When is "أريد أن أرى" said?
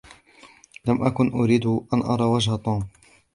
1.31-2.23